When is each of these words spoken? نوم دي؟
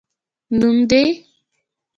نوم 0.57 0.77
دي؟ 0.89 1.03